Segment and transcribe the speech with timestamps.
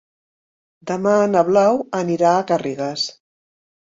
[0.91, 3.07] Demà na Blau anirà a Garrigàs.